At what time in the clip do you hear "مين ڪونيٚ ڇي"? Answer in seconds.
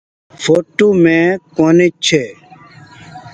1.03-2.23